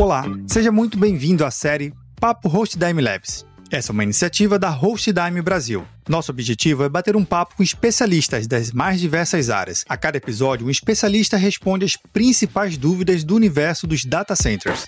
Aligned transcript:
Olá, 0.00 0.24
seja 0.46 0.72
muito 0.72 0.96
bem-vindo 0.98 1.44
à 1.44 1.50
série 1.50 1.92
Papo 2.18 2.48
Hostdime 2.48 3.02
Labs. 3.02 3.44
Essa 3.70 3.90
é 3.90 3.92
uma 3.92 4.02
iniciativa 4.02 4.58
da 4.58 4.70
Hostdime 4.70 5.42
Brasil. 5.42 5.86
Nosso 6.08 6.32
objetivo 6.32 6.82
é 6.82 6.88
bater 6.88 7.14
um 7.16 7.22
papo 7.22 7.54
com 7.54 7.62
especialistas 7.62 8.46
das 8.46 8.72
mais 8.72 8.98
diversas 8.98 9.50
áreas. 9.50 9.84
A 9.86 9.98
cada 9.98 10.16
episódio, 10.16 10.66
um 10.66 10.70
especialista 10.70 11.36
responde 11.36 11.84
as 11.84 11.98
principais 12.14 12.78
dúvidas 12.78 13.22
do 13.24 13.36
universo 13.36 13.86
dos 13.86 14.02
data 14.06 14.34
centers. 14.34 14.86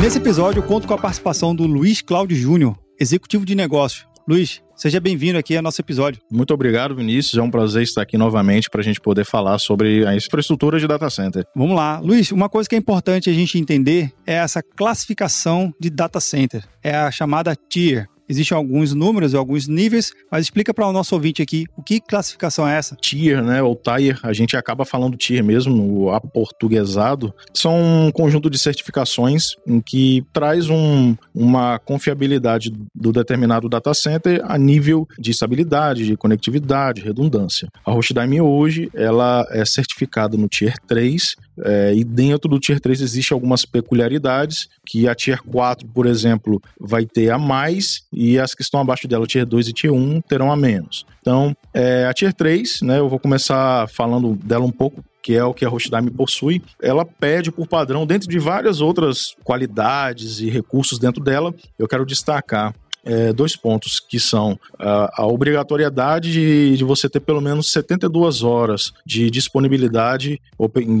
Nesse 0.00 0.18
episódio, 0.18 0.58
eu 0.58 0.66
conto 0.66 0.88
com 0.88 0.94
a 0.94 0.98
participação 0.98 1.54
do 1.54 1.68
Luiz 1.68 2.02
Cláudio 2.02 2.36
Júnior, 2.36 2.76
executivo 2.98 3.46
de 3.46 3.54
negócios. 3.54 4.08
Luiz, 4.28 4.60
seja 4.74 4.98
bem-vindo 4.98 5.38
aqui 5.38 5.56
ao 5.56 5.62
nosso 5.62 5.80
episódio. 5.80 6.20
Muito 6.28 6.52
obrigado, 6.52 6.96
Vinícius. 6.96 7.38
É 7.38 7.42
um 7.42 7.50
prazer 7.50 7.84
estar 7.84 8.02
aqui 8.02 8.18
novamente 8.18 8.68
para 8.68 8.80
a 8.80 8.84
gente 8.84 9.00
poder 9.00 9.24
falar 9.24 9.56
sobre 9.58 10.04
a 10.04 10.16
infraestrutura 10.16 10.80
de 10.80 10.88
data 10.88 11.08
center. 11.08 11.44
Vamos 11.54 11.76
lá. 11.76 12.00
Luiz, 12.00 12.32
uma 12.32 12.48
coisa 12.48 12.68
que 12.68 12.74
é 12.74 12.78
importante 12.78 13.30
a 13.30 13.32
gente 13.32 13.56
entender 13.56 14.12
é 14.26 14.34
essa 14.34 14.60
classificação 14.64 15.72
de 15.80 15.88
data 15.90 16.18
center. 16.18 16.64
É 16.82 16.92
a 16.96 17.08
chamada 17.12 17.54
tier. 17.54 18.08
Existem 18.28 18.56
alguns 18.56 18.94
números, 18.94 19.34
alguns 19.34 19.68
níveis, 19.68 20.12
mas 20.30 20.44
explica 20.44 20.74
para 20.74 20.86
o 20.86 20.92
nosso 20.92 21.14
ouvinte 21.14 21.42
aqui 21.42 21.66
o 21.76 21.82
que 21.82 22.00
classificação 22.00 22.66
é 22.66 22.76
essa? 22.76 22.96
Tier, 22.96 23.42
né, 23.42 23.62
ou 23.62 23.76
tier, 23.76 24.18
a 24.22 24.32
gente 24.32 24.56
acaba 24.56 24.84
falando 24.84 25.16
tier 25.16 25.44
mesmo, 25.44 25.74
no 25.74 26.10
aportuguesado, 26.10 27.32
são 27.54 28.06
um 28.06 28.10
conjunto 28.10 28.50
de 28.50 28.58
certificações 28.58 29.54
em 29.66 29.80
que 29.80 30.24
traz 30.32 30.68
um, 30.68 31.14
uma 31.34 31.78
confiabilidade 31.78 32.72
do 32.94 33.12
determinado 33.12 33.68
data 33.68 33.92
center 33.94 34.40
a 34.44 34.58
nível 34.58 35.06
de 35.18 35.30
estabilidade, 35.30 36.06
de 36.06 36.16
conectividade, 36.16 37.02
redundância. 37.02 37.68
A 37.84 37.92
Hostdime 37.92 38.40
hoje, 38.40 38.90
ela 38.94 39.46
é 39.50 39.64
certificada 39.64 40.36
no 40.36 40.48
Tier 40.48 40.74
3, 40.86 41.36
é, 41.64 41.94
e 41.94 42.04
dentro 42.04 42.48
do 42.48 42.58
Tier 42.58 42.80
3 42.80 43.00
existe 43.00 43.32
algumas 43.32 43.64
peculiaridades, 43.64 44.68
que 44.86 45.08
a 45.08 45.14
Tier 45.14 45.42
4, 45.42 45.86
por 45.88 46.06
exemplo, 46.06 46.60
vai 46.80 47.04
ter 47.06 47.30
a 47.30 47.38
mais 47.38 48.02
e 48.12 48.38
as 48.38 48.54
que 48.54 48.62
estão 48.62 48.80
abaixo 48.80 49.08
dela, 49.08 49.26
Tier 49.26 49.46
2 49.46 49.68
e 49.68 49.72
Tier 49.72 49.92
1, 49.92 50.20
terão 50.22 50.50
a 50.50 50.56
menos. 50.56 51.04
Então, 51.20 51.56
é, 51.72 52.06
a 52.06 52.12
Tier 52.12 52.32
3, 52.32 52.82
né, 52.82 52.98
eu 52.98 53.08
vou 53.08 53.18
começar 53.18 53.88
falando 53.88 54.34
dela 54.36 54.64
um 54.64 54.72
pouco, 54.72 55.04
que 55.22 55.34
é 55.34 55.42
o 55.42 55.52
que 55.52 55.64
a 55.64 55.68
Hostdime 55.68 56.10
possui, 56.10 56.62
ela 56.80 57.04
pede 57.04 57.50
por 57.50 57.66
padrão, 57.66 58.06
dentro 58.06 58.28
de 58.28 58.38
várias 58.38 58.80
outras 58.80 59.34
qualidades 59.42 60.38
e 60.38 60.48
recursos 60.48 61.00
dentro 61.00 61.22
dela, 61.22 61.52
eu 61.76 61.88
quero 61.88 62.06
destacar 62.06 62.72
é, 63.06 63.32
dois 63.32 63.56
pontos, 63.56 64.00
que 64.00 64.18
são 64.18 64.58
a, 64.78 65.22
a 65.22 65.26
obrigatoriedade 65.26 66.32
de, 66.32 66.76
de, 66.76 66.84
você 66.84 67.08
ter 67.08 67.20
pelo 67.20 67.40
menos 67.40 67.70
72 67.70 68.42
horas 68.42 68.92
de 69.06 69.30
disponibilidade 69.30 70.40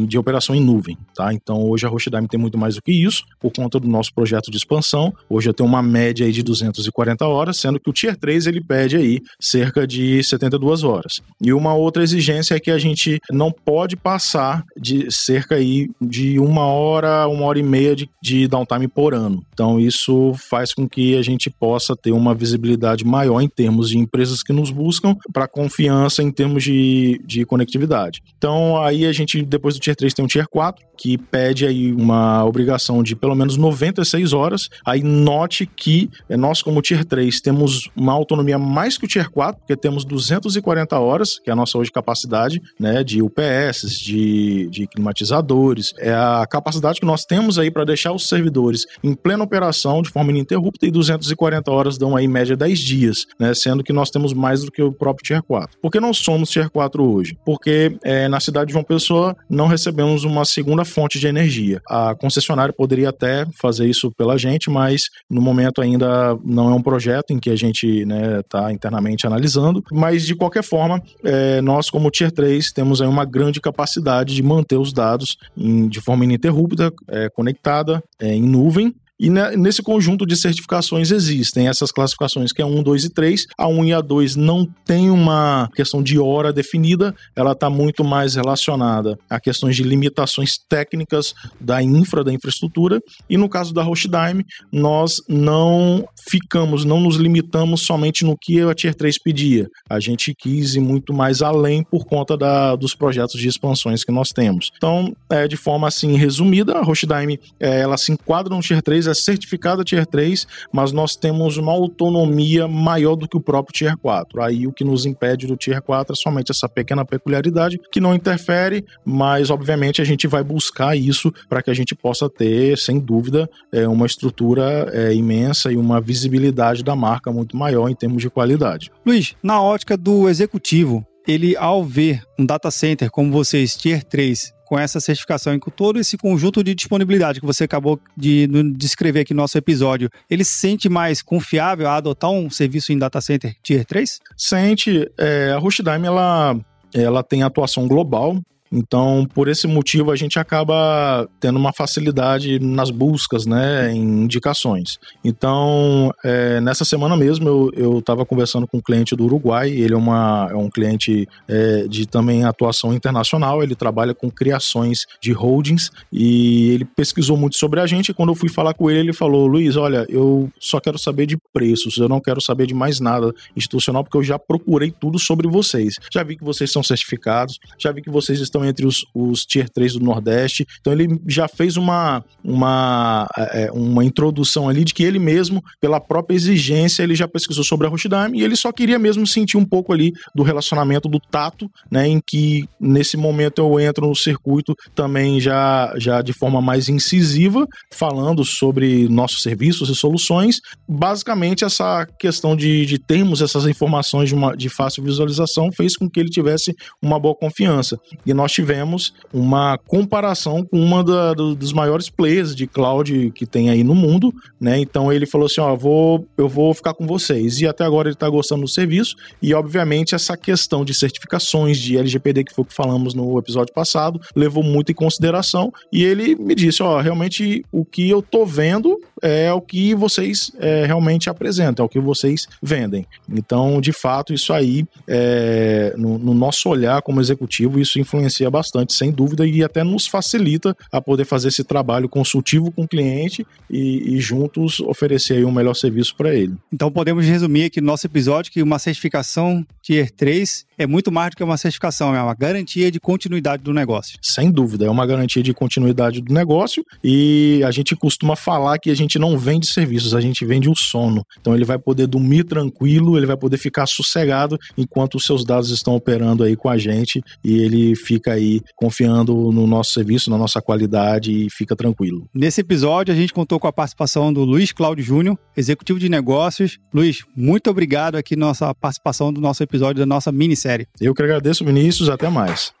de 0.06 0.18
operação 0.18 0.54
em 0.54 0.60
nuvem, 0.60 0.96
tá? 1.14 1.34
Então 1.34 1.68
hoje 1.68 1.84
a 1.84 1.88
Hostdime 1.88 2.28
tem 2.28 2.38
muito 2.38 2.56
mais 2.56 2.76
do 2.76 2.82
que 2.82 2.92
isso, 2.92 3.24
por 3.40 3.52
conta 3.52 3.80
do 3.80 3.88
nosso 3.88 4.14
projeto 4.14 4.50
de 4.50 4.56
expansão. 4.56 5.12
Hoje 5.28 5.50
eu 5.50 5.54
tenho 5.54 5.68
uma 5.68 5.82
média 5.82 6.24
aí 6.24 6.32
de 6.32 6.42
240 6.42 7.26
horas, 7.26 7.58
sendo 7.58 7.80
que 7.80 7.90
o 7.90 7.92
Tier 7.92 8.16
3 8.16 8.46
ele 8.46 8.62
pede 8.62 8.96
aí 8.96 9.20
cerca 9.40 9.86
de 9.86 10.22
72 10.22 10.84
horas. 10.84 11.14
E 11.42 11.52
uma 11.52 11.74
outra 11.74 12.02
exigência 12.02 12.54
é 12.54 12.60
que 12.60 12.70
a 12.70 12.78
gente 12.78 13.20
não 13.30 13.50
pode 13.50 13.96
passar 13.96 14.64
de 14.76 15.10
cerca 15.10 15.56
aí 15.56 15.88
de 16.00 16.38
uma 16.38 16.66
hora, 16.66 17.26
uma 17.26 17.46
hora 17.46 17.58
e 17.58 17.62
meia 17.62 17.96
de, 17.96 18.08
de 18.22 18.46
downtime 18.46 18.86
por 18.86 19.14
ano. 19.14 19.44
Então 19.52 19.80
isso 19.80 20.34
faz 20.48 20.72
com 20.72 20.88
que 20.88 21.16
a 21.16 21.22
gente 21.22 21.50
possa 21.50 21.95
ter 21.96 22.12
uma 22.12 22.34
visibilidade 22.34 23.04
maior 23.04 23.40
em 23.40 23.48
termos 23.48 23.90
de 23.90 23.98
empresas 23.98 24.42
que 24.42 24.52
nos 24.52 24.70
buscam 24.70 25.16
para 25.32 25.48
confiança 25.48 26.22
em 26.22 26.30
termos 26.30 26.62
de, 26.62 27.20
de 27.24 27.44
conectividade. 27.44 28.22
Então, 28.36 28.76
aí 28.82 29.06
a 29.06 29.12
gente, 29.12 29.42
depois 29.42 29.74
do 29.74 29.80
Tier 29.80 29.96
3, 29.96 30.14
tem 30.14 30.24
o 30.24 30.28
Tier 30.28 30.48
4, 30.48 30.84
que 30.96 31.18
pede 31.18 31.66
aí 31.66 31.92
uma 31.92 32.44
obrigação 32.44 33.02
de 33.02 33.14
pelo 33.14 33.34
menos 33.34 33.56
96 33.56 34.32
horas. 34.32 34.68
Aí 34.84 35.02
note 35.02 35.66
que 35.66 36.10
eh, 36.28 36.36
nós, 36.36 36.62
como 36.62 36.80
Tier 36.80 37.04
3, 37.04 37.40
temos 37.40 37.88
uma 37.94 38.12
autonomia 38.12 38.58
mais 38.58 38.96
que 38.96 39.04
o 39.04 39.08
Tier 39.08 39.30
4, 39.30 39.60
porque 39.60 39.76
temos 39.76 40.04
240 40.04 40.98
horas, 40.98 41.38
que 41.38 41.50
é 41.50 41.52
a 41.52 41.56
nossa 41.56 41.76
hoje 41.78 41.92
capacidade, 41.92 42.60
né, 42.78 43.04
de 43.04 43.22
UPS, 43.22 44.00
de, 44.00 44.68
de 44.70 44.86
climatizadores. 44.86 45.92
É 45.98 46.12
a 46.12 46.46
capacidade 46.48 47.00
que 47.00 47.06
nós 47.06 47.24
temos 47.24 47.58
aí 47.58 47.70
para 47.70 47.84
deixar 47.84 48.12
os 48.12 48.28
servidores 48.28 48.86
em 49.02 49.14
plena 49.14 49.44
operação 49.44 50.02
de 50.02 50.10
forma 50.10 50.30
ininterrupta 50.30 50.86
e 50.86 50.90
240 50.90 51.70
horas 51.70 51.85
horas 51.86 51.98
dão 51.98 52.16
aí 52.16 52.26
média 52.26 52.56
10 52.56 52.78
dias, 52.78 53.26
né? 53.38 53.54
Sendo 53.54 53.82
que 53.82 53.92
nós 53.92 54.10
temos 54.10 54.32
mais 54.32 54.62
do 54.62 54.70
que 54.70 54.82
o 54.82 54.92
próprio 54.92 55.24
Tier 55.24 55.42
4. 55.42 55.78
Por 55.80 55.90
que 55.90 56.00
não 56.00 56.12
somos 56.12 56.50
Tier 56.50 56.68
4 56.68 57.02
hoje? 57.08 57.36
Porque 57.44 57.96
é, 58.04 58.28
na 58.28 58.40
cidade 58.40 58.66
de 58.68 58.72
João 58.72 58.84
Pessoa 58.84 59.36
não 59.48 59.66
recebemos 59.66 60.24
uma 60.24 60.44
segunda 60.44 60.84
fonte 60.84 61.18
de 61.18 61.26
energia. 61.26 61.80
A 61.88 62.14
concessionária 62.14 62.72
poderia 62.72 63.10
até 63.10 63.46
fazer 63.60 63.86
isso 63.86 64.10
pela 64.12 64.36
gente, 64.36 64.68
mas 64.68 65.08
no 65.30 65.40
momento 65.40 65.80
ainda 65.80 66.36
não 66.44 66.70
é 66.70 66.74
um 66.74 66.82
projeto 66.82 67.30
em 67.30 67.38
que 67.38 67.50
a 67.50 67.56
gente 67.56 67.86
está 67.86 68.06
né, 68.06 68.42
tá 68.48 68.72
internamente 68.72 69.26
analisando. 69.26 69.82
Mas 69.92 70.26
de 70.26 70.34
qualquer 70.34 70.62
forma, 70.62 71.00
é, 71.24 71.60
nós 71.60 71.88
como 71.90 72.10
Tier 72.10 72.32
3 72.32 72.72
temos 72.72 73.00
aí 73.00 73.08
uma 73.08 73.24
grande 73.24 73.60
capacidade 73.60 74.34
de 74.34 74.42
manter 74.42 74.76
os 74.76 74.92
dados 74.92 75.36
em, 75.56 75.88
de 75.88 76.00
forma 76.00 76.24
ininterrupta, 76.24 76.92
é, 77.08 77.28
conectada, 77.28 78.02
é, 78.18 78.34
em 78.34 78.42
nuvem, 78.42 78.94
e 79.18 79.30
nesse 79.30 79.82
conjunto 79.82 80.26
de 80.26 80.36
certificações 80.36 81.10
existem 81.10 81.68
essas 81.68 81.90
classificações 81.90 82.52
que 82.52 82.60
é 82.60 82.64
1, 82.64 82.82
2 82.82 83.04
e 83.04 83.10
3. 83.10 83.46
A 83.58 83.66
1 83.66 83.84
e 83.86 83.92
a 83.92 84.00
2 84.00 84.36
não 84.36 84.68
tem 84.84 85.10
uma 85.10 85.68
questão 85.74 86.02
de 86.02 86.18
hora 86.18 86.52
definida, 86.52 87.14
ela 87.34 87.52
está 87.52 87.70
muito 87.70 88.04
mais 88.04 88.34
relacionada 88.34 89.18
a 89.28 89.40
questões 89.40 89.74
de 89.74 89.82
limitações 89.82 90.58
técnicas 90.68 91.34
da 91.60 91.82
infra, 91.82 92.22
da 92.22 92.32
infraestrutura. 92.32 93.00
E 93.28 93.36
no 93.36 93.48
caso 93.48 93.72
da 93.72 93.82
Hostdime, 93.82 94.44
nós 94.70 95.22
não 95.28 96.06
ficamos, 96.28 96.84
não 96.84 97.00
nos 97.00 97.16
limitamos 97.16 97.82
somente 97.82 98.24
no 98.24 98.36
que 98.36 98.60
a 98.60 98.74
Tier 98.74 98.94
3 98.94 99.18
pedia. 99.18 99.68
A 99.88 99.98
gente 99.98 100.34
quis 100.34 100.74
ir 100.74 100.80
muito 100.80 101.14
mais 101.14 101.40
além 101.40 101.82
por 101.82 102.04
conta 102.04 102.36
da, 102.36 102.76
dos 102.76 102.94
projetos 102.94 103.40
de 103.40 103.48
expansões 103.48 104.04
que 104.04 104.12
nós 104.12 104.28
temos. 104.28 104.70
Então, 104.76 105.14
é, 105.30 105.48
de 105.48 105.56
forma 105.56 105.88
assim 105.88 106.16
resumida, 106.16 106.74
a 106.74 106.82
Hostdime 106.82 107.40
é, 107.58 107.80
ela 107.80 107.96
se 107.96 108.12
enquadra 108.12 108.54
no 108.54 108.60
Tier 108.60 108.82
3 108.82 109.05
é 109.06 109.14
certificada 109.14 109.84
Tier 109.84 110.06
3, 110.06 110.46
mas 110.72 110.92
nós 110.92 111.16
temos 111.16 111.56
uma 111.56 111.72
autonomia 111.72 112.68
maior 112.68 113.16
do 113.16 113.28
que 113.28 113.36
o 113.36 113.40
próprio 113.40 113.72
Tier 113.72 113.96
4. 113.96 114.42
Aí 114.42 114.66
o 114.66 114.72
que 114.72 114.84
nos 114.84 115.06
impede 115.06 115.46
do 115.46 115.56
Tier 115.56 115.82
4 115.82 116.12
é 116.12 116.16
somente 116.16 116.50
essa 116.50 116.68
pequena 116.68 117.04
peculiaridade 117.04 117.80
que 117.90 118.00
não 118.00 118.14
interfere, 118.14 118.84
mas 119.04 119.50
obviamente 119.50 120.00
a 120.00 120.04
gente 120.04 120.26
vai 120.26 120.42
buscar 120.42 120.96
isso 120.96 121.32
para 121.48 121.62
que 121.62 121.70
a 121.70 121.74
gente 121.74 121.94
possa 121.94 122.28
ter, 122.28 122.78
sem 122.78 122.98
dúvida, 122.98 123.48
é, 123.72 123.86
uma 123.88 124.06
estrutura 124.06 124.90
é, 124.92 125.14
imensa 125.14 125.72
e 125.72 125.76
uma 125.76 126.00
visibilidade 126.00 126.82
da 126.82 126.94
marca 126.96 127.32
muito 127.32 127.56
maior 127.56 127.88
em 127.88 127.94
termos 127.94 128.22
de 128.22 128.30
qualidade. 128.30 128.90
Luiz, 129.04 129.34
na 129.42 129.60
ótica 129.60 129.96
do 129.96 130.28
executivo, 130.28 131.06
ele 131.26 131.56
ao 131.56 131.84
ver 131.84 132.22
um 132.38 132.46
data 132.46 132.70
center 132.70 133.10
como 133.10 133.32
vocês, 133.32 133.76
Tier 133.76 134.04
3, 134.04 134.52
com 134.66 134.78
essa 134.78 135.00
certificação 135.00 135.54
e 135.54 135.58
com 135.58 135.70
todo 135.70 135.98
esse 135.98 136.18
conjunto 136.18 136.62
de 136.62 136.74
disponibilidade 136.74 137.40
que 137.40 137.46
você 137.46 137.64
acabou 137.64 137.98
de 138.16 138.48
descrever 138.74 139.20
aqui 139.20 139.32
no 139.32 139.40
nosso 139.40 139.56
episódio, 139.56 140.10
ele 140.28 140.44
se 140.44 140.58
sente 140.58 140.88
mais 140.88 141.22
confiável 141.22 141.88
a 141.88 141.96
adotar 141.96 142.30
um 142.30 142.50
serviço 142.50 142.92
em 142.92 142.98
data 142.98 143.20
center 143.20 143.54
Tier 143.62 143.84
3? 143.84 144.20
Sente. 144.36 145.10
É, 145.16 145.52
a 145.52 145.58
Rushdime, 145.58 146.06
ela, 146.06 146.58
ela 146.92 147.22
tem 147.22 147.42
atuação 147.42 147.86
global, 147.86 148.42
então, 148.70 149.26
por 149.34 149.48
esse 149.48 149.66
motivo, 149.66 150.10
a 150.10 150.16
gente 150.16 150.38
acaba 150.38 151.28
tendo 151.40 151.58
uma 151.58 151.72
facilidade 151.72 152.58
nas 152.58 152.90
buscas, 152.90 153.46
né, 153.46 153.92
em 153.92 154.24
indicações. 154.24 154.98
Então, 155.24 156.10
é, 156.24 156.60
nessa 156.60 156.84
semana 156.84 157.16
mesmo, 157.16 157.70
eu 157.74 157.98
estava 157.98 158.24
conversando 158.24 158.66
com 158.66 158.78
um 158.78 158.80
cliente 158.80 159.14
do 159.14 159.24
Uruguai, 159.24 159.70
ele 159.70 159.94
é, 159.94 159.96
uma, 159.96 160.48
é 160.50 160.56
um 160.56 160.68
cliente 160.68 161.28
é, 161.48 161.86
de 161.88 162.06
também 162.06 162.44
atuação 162.44 162.92
internacional, 162.92 163.62
ele 163.62 163.74
trabalha 163.74 164.14
com 164.14 164.30
criações 164.30 165.06
de 165.20 165.32
holdings 165.32 165.90
e 166.12 166.70
ele 166.70 166.84
pesquisou 166.84 167.36
muito 167.36 167.56
sobre 167.56 167.80
a 167.80 167.86
gente. 167.86 168.10
E 168.10 168.14
quando 168.14 168.30
eu 168.30 168.34
fui 168.34 168.48
falar 168.48 168.74
com 168.74 168.90
ele, 168.90 169.00
ele 169.00 169.12
falou: 169.12 169.46
Luiz, 169.46 169.76
olha, 169.76 170.06
eu 170.08 170.50
só 170.58 170.80
quero 170.80 170.98
saber 170.98 171.26
de 171.26 171.36
preços, 171.52 171.96
eu 171.96 172.08
não 172.08 172.20
quero 172.20 172.40
saber 172.40 172.66
de 172.66 172.74
mais 172.74 173.00
nada 173.00 173.32
institucional, 173.56 174.02
porque 174.02 174.16
eu 174.16 174.22
já 174.22 174.38
procurei 174.38 174.90
tudo 174.90 175.18
sobre 175.18 175.48
vocês. 175.48 175.94
Já 176.12 176.22
vi 176.22 176.36
que 176.36 176.44
vocês 176.44 176.70
são 176.70 176.82
certificados, 176.82 177.58
já 177.78 177.92
vi 177.92 178.02
que 178.02 178.10
vocês 178.10 178.40
estão 178.40 178.55
estão 178.56 178.64
entre 178.64 178.86
os, 178.86 179.04
os 179.14 179.44
Tier 179.44 179.68
3 179.68 179.94
do 179.94 180.00
Nordeste. 180.00 180.66
Então 180.80 180.92
ele 180.92 181.20
já 181.26 181.46
fez 181.46 181.76
uma, 181.76 182.24
uma, 182.42 183.28
é, 183.36 183.70
uma 183.72 184.04
introdução 184.04 184.68
ali 184.68 184.84
de 184.84 184.94
que 184.94 185.02
ele 185.02 185.18
mesmo, 185.18 185.62
pela 185.80 186.00
própria 186.00 186.34
exigência, 186.34 187.02
ele 187.02 187.14
já 187.14 187.28
pesquisou 187.28 187.64
sobre 187.64 187.86
a 187.86 187.90
Rushdime 187.90 188.38
e 188.38 188.42
ele 188.42 188.56
só 188.56 188.72
queria 188.72 188.98
mesmo 188.98 189.26
sentir 189.26 189.56
um 189.56 189.64
pouco 189.64 189.92
ali 189.92 190.12
do 190.34 190.42
relacionamento 190.42 191.08
do 191.08 191.20
tato, 191.20 191.70
né, 191.90 192.08
em 192.08 192.20
que 192.24 192.68
nesse 192.80 193.16
momento 193.16 193.58
eu 193.58 193.78
entro 193.78 194.06
no 194.06 194.14
circuito 194.14 194.74
também 194.94 195.40
já, 195.40 195.92
já 195.98 196.22
de 196.22 196.32
forma 196.32 196.62
mais 196.62 196.88
incisiva, 196.88 197.66
falando 197.92 198.44
sobre 198.44 199.08
nossos 199.08 199.42
serviços 199.42 199.88
e 199.88 199.94
soluções. 199.94 200.60
Basicamente, 200.88 201.64
essa 201.64 202.06
questão 202.18 202.56
de, 202.56 202.86
de 202.86 202.98
termos 202.98 203.40
essas 203.40 203.66
informações 203.66 204.28
de, 204.28 204.34
uma, 204.34 204.56
de 204.56 204.68
fácil 204.68 205.02
visualização 205.02 205.70
fez 205.72 205.96
com 205.96 206.08
que 206.08 206.20
ele 206.20 206.30
tivesse 206.30 206.74
uma 207.02 207.18
boa 207.18 207.34
confiança. 207.34 207.98
E 208.24 208.32
nós 208.32 208.45
tivemos 208.52 209.14
uma 209.32 209.78
comparação 209.78 210.64
com 210.64 210.78
uma 210.78 211.02
da, 211.02 211.34
do, 211.34 211.54
dos 211.54 211.72
maiores 211.72 212.08
players 212.08 212.54
de 212.54 212.66
cloud 212.66 213.32
que 213.34 213.46
tem 213.46 213.70
aí 213.70 213.82
no 213.84 213.94
mundo, 213.94 214.32
né? 214.60 214.78
Então 214.78 215.12
ele 215.12 215.26
falou 215.26 215.46
assim: 215.46 215.60
ó, 215.60 215.74
vou, 215.74 216.26
eu 216.36 216.48
vou 216.48 216.72
ficar 216.74 216.94
com 216.94 217.06
vocês. 217.06 217.60
E 217.60 217.66
até 217.66 217.84
agora 217.84 218.08
ele 218.08 218.14
está 218.14 218.28
gostando 218.28 218.62
do 218.62 218.68
serviço. 218.68 219.16
E 219.40 219.54
obviamente 219.54 220.14
essa 220.14 220.36
questão 220.36 220.84
de 220.84 220.94
certificações 220.94 221.78
de 221.78 221.96
LGPD 221.96 222.44
que 222.44 222.54
foi 222.54 222.62
o 222.62 222.66
que 222.66 222.74
falamos 222.74 223.14
no 223.14 223.38
episódio 223.38 223.72
passado 223.72 224.20
levou 224.34 224.62
muito 224.62 224.92
em 224.92 224.94
consideração. 224.94 225.72
E 225.92 226.04
ele 226.04 226.34
me 226.34 226.54
disse: 226.54 226.82
ó, 226.82 227.00
realmente 227.00 227.64
o 227.72 227.84
que 227.84 228.08
eu 228.08 228.22
tô 228.22 228.44
vendo 228.44 229.00
é 229.22 229.52
o 229.52 229.60
que 229.60 229.94
vocês 229.94 230.50
é, 230.58 230.84
realmente 230.84 231.30
apresentam, 231.30 231.84
é 231.84 231.86
o 231.86 231.88
que 231.88 232.00
vocês 232.00 232.46
vendem. 232.62 233.06
Então, 233.30 233.80
de 233.80 233.92
fato, 233.92 234.32
isso 234.32 234.52
aí, 234.52 234.84
é, 235.06 235.94
no, 235.96 236.18
no, 236.18 236.34
nosso 236.34 236.68
olhar 236.68 237.00
como 237.02 237.20
executivo, 237.20 237.80
isso 237.80 237.98
influencia 237.98 238.35
bastante, 238.50 238.92
sem 238.92 239.10
dúvida, 239.10 239.46
e 239.46 239.62
até 239.62 239.82
nos 239.82 240.06
facilita 240.06 240.76
a 240.92 241.00
poder 241.00 241.24
fazer 241.24 241.48
esse 241.48 241.64
trabalho 241.64 242.08
consultivo 242.08 242.70
com 242.70 242.82
o 242.82 242.88
cliente 242.88 243.46
e, 243.70 244.16
e 244.16 244.20
juntos 244.20 244.80
oferecer 244.80 245.44
um 245.44 245.52
melhor 245.52 245.74
serviço 245.74 246.14
para 246.16 246.34
ele. 246.34 246.54
Então, 246.72 246.90
podemos 246.90 247.24
resumir 247.24 247.64
aqui 247.64 247.80
no 247.80 247.86
nosso 247.86 248.06
episódio 248.06 248.52
que 248.52 248.62
uma 248.62 248.78
certificação 248.78 249.64
Tier 249.82 250.10
3 250.10 250.66
é 250.78 250.86
muito 250.86 251.10
mais 251.10 251.30
do 251.30 251.36
que 251.36 251.44
uma 251.44 251.56
certificação, 251.56 252.14
é 252.14 252.22
uma 252.22 252.34
garantia 252.34 252.90
de 252.90 253.00
continuidade 253.00 253.62
do 253.62 253.72
negócio. 253.72 254.18
Sem 254.22 254.50
dúvida, 254.50 254.84
é 254.84 254.90
uma 254.90 255.06
garantia 255.06 255.42
de 255.42 255.52
continuidade 255.54 256.20
do 256.20 256.32
negócio 256.32 256.84
e 257.02 257.62
a 257.64 257.70
gente 257.70 257.96
costuma 257.96 258.36
falar 258.36 258.78
que 258.78 258.90
a 258.90 258.94
gente 258.94 259.18
não 259.18 259.38
vende 259.38 259.66
serviços, 259.66 260.14
a 260.14 260.20
gente 260.20 260.44
vende 260.44 260.68
o 260.68 260.74
sono. 260.74 261.24
Então 261.40 261.54
ele 261.54 261.64
vai 261.64 261.78
poder 261.78 262.06
dormir 262.06 262.44
tranquilo, 262.44 263.16
ele 263.16 263.26
vai 263.26 263.36
poder 263.36 263.56
ficar 263.56 263.86
sossegado 263.86 264.58
enquanto 264.76 265.16
os 265.16 265.24
seus 265.24 265.44
dados 265.44 265.70
estão 265.70 265.94
operando 265.94 266.44
aí 266.44 266.56
com 266.56 266.68
a 266.68 266.76
gente 266.76 267.22
e 267.42 267.58
ele 267.58 267.94
fica 267.96 268.32
aí 268.32 268.60
confiando 268.74 269.34
no 269.52 269.66
nosso 269.66 269.92
serviço, 269.92 270.30
na 270.30 270.38
nossa 270.38 270.60
qualidade 270.60 271.32
e 271.32 271.50
fica 271.50 271.74
tranquilo. 271.74 272.28
Nesse 272.34 272.60
episódio 272.60 273.12
a 273.12 273.16
gente 273.16 273.32
contou 273.32 273.58
com 273.58 273.66
a 273.66 273.72
participação 273.72 274.32
do 274.32 274.44
Luiz 274.44 274.72
Cláudio 274.72 275.04
Júnior, 275.04 275.38
executivo 275.56 275.98
de 275.98 276.08
negócios. 276.08 276.78
Luiz, 276.92 277.24
muito 277.34 277.70
obrigado 277.70 278.16
aqui 278.16 278.36
nossa 278.36 278.74
participação 278.74 279.32
do 279.32 279.40
nosso 279.40 279.62
episódio 279.62 280.00
da 280.00 280.06
nossa 280.06 280.30
minissérie. 280.30 280.65
Eu 281.00 281.14
que 281.14 281.22
agradeço, 281.22 281.64
Vinícius, 281.64 282.08
até 282.08 282.28
mais. 282.28 282.72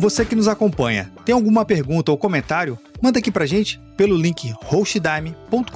Você 0.00 0.24
que 0.24 0.34
nos 0.34 0.48
acompanha, 0.48 1.12
tem 1.26 1.34
alguma 1.34 1.62
pergunta 1.62 2.10
ou 2.10 2.16
comentário? 2.16 2.78
Manda 3.02 3.18
aqui 3.18 3.30
pra 3.30 3.44
gente 3.44 3.78
pelo 3.98 4.16
link 4.16 4.50
hostdime.com.br 4.64 5.66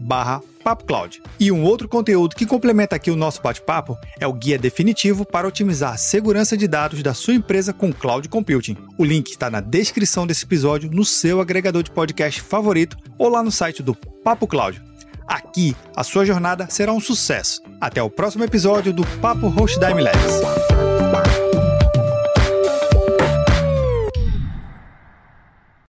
barra 0.00 0.42
PapoCloud. 0.64 1.22
E 1.38 1.52
um 1.52 1.62
outro 1.62 1.88
conteúdo 1.88 2.34
que 2.34 2.44
complementa 2.44 2.96
aqui 2.96 3.08
o 3.08 3.14
nosso 3.16 3.40
bate-papo 3.40 3.96
é 4.18 4.26
o 4.26 4.32
guia 4.32 4.58
definitivo 4.58 5.24
para 5.24 5.46
otimizar 5.46 5.92
a 5.92 5.96
segurança 5.96 6.56
de 6.56 6.66
dados 6.66 7.04
da 7.04 7.14
sua 7.14 7.34
empresa 7.34 7.72
com 7.72 7.92
Cloud 7.92 8.28
Computing. 8.28 8.76
O 8.98 9.04
link 9.04 9.30
está 9.30 9.48
na 9.48 9.60
descrição 9.60 10.26
desse 10.26 10.44
episódio, 10.44 10.90
no 10.90 11.04
seu 11.04 11.40
agregador 11.40 11.84
de 11.84 11.92
podcast 11.92 12.40
favorito 12.40 12.96
ou 13.16 13.28
lá 13.28 13.44
no 13.44 13.52
site 13.52 13.80
do 13.80 13.94
Papo 13.94 14.48
Cloud. 14.48 14.82
Aqui, 15.30 15.76
a 15.94 16.02
sua 16.02 16.26
jornada 16.26 16.66
será 16.68 16.92
um 16.92 16.98
sucesso. 16.98 17.62
Até 17.80 18.02
o 18.02 18.10
próximo 18.10 18.42
episódio 18.42 18.92
do 18.92 19.06
Papo 19.20 19.46
Hostdime 19.46 20.02
Labs. 20.02 21.39